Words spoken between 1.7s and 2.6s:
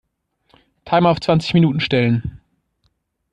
stellen.